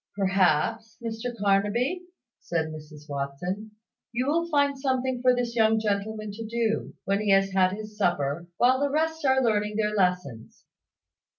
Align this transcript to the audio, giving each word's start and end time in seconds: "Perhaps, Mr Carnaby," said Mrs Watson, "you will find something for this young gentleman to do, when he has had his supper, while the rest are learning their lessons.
"Perhaps, 0.17 0.97
Mr 1.03 1.37
Carnaby," 1.37 2.01
said 2.39 2.69
Mrs 2.71 3.07
Watson, 3.07 3.69
"you 4.11 4.25
will 4.25 4.49
find 4.49 4.75
something 4.75 5.21
for 5.21 5.35
this 5.35 5.55
young 5.55 5.77
gentleman 5.79 6.31
to 6.31 6.43
do, 6.43 6.95
when 7.05 7.21
he 7.21 7.29
has 7.29 7.51
had 7.51 7.73
his 7.73 7.99
supper, 7.99 8.47
while 8.57 8.79
the 8.79 8.89
rest 8.89 9.23
are 9.25 9.43
learning 9.43 9.75
their 9.75 9.93
lessons. 9.93 10.65